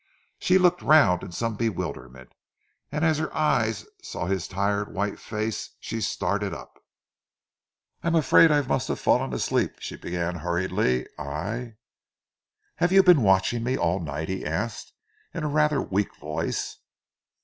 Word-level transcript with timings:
She 0.39 0.57
looked 0.57 0.81
round 0.81 1.21
in 1.21 1.31
some 1.31 1.53
bewilderment, 1.55 2.31
and 2.91 3.05
as 3.05 3.19
her 3.19 3.31
eyes 3.37 3.85
saw 4.01 4.25
his 4.25 4.47
tired, 4.47 4.91
white 4.91 5.19
face, 5.19 5.75
she 5.79 6.01
started 6.01 6.55
up. 6.55 6.83
"I 8.01 8.07
am 8.07 8.15
afraid 8.15 8.49
I 8.49 8.63
must 8.63 8.87
have 8.87 8.99
fallen 8.99 9.31
asleep," 9.31 9.73
she 9.77 9.95
began 9.97 10.37
hurriedly. 10.37 11.05
"I" 11.19 11.75
"Have 12.77 12.91
you 12.91 13.03
been 13.03 13.21
watching 13.21 13.63
me 13.63 13.77
all 13.77 13.99
night?" 13.99 14.27
he 14.27 14.43
asked 14.43 14.91
in 15.35 15.43
a 15.43 15.47
rather 15.47 15.79
weak 15.79 16.15
voice. 16.17 16.77